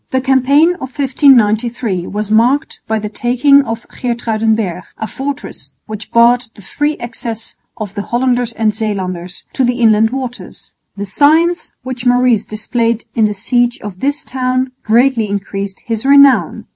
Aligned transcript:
The 0.09 0.19
campaign 0.19 0.73
of 0.73 0.97
1593 0.97 2.07
was 2.07 2.31
marked 2.31 2.79
by 2.87 2.97
the 2.97 3.07
taking 3.07 3.61
of 3.61 3.87
Geertruidenberg, 3.89 4.81
a 4.97 5.05
fortress 5.05 5.73
which 5.85 6.09
barred 6.11 6.45
the 6.55 6.63
free 6.63 6.97
access 6.97 7.55
of 7.77 7.93
the 7.93 8.01
Hollanders 8.01 8.51
and 8.53 8.73
Zeelanders 8.73 9.43
to 9.53 9.63
the 9.63 9.75
inland 9.75 10.09
waters. 10.09 10.73
The 10.97 11.05
science 11.05 11.71
which 11.83 12.07
Maurice 12.07 12.45
displayed 12.47 13.05
in 13.13 13.25
the 13.25 13.35
siege 13.35 13.77
of 13.81 13.99
this 13.99 14.25
town 14.25 14.71
greatly 14.81 15.29
increased 15.29 15.83
his 15.85 16.03
renown. 16.03 16.65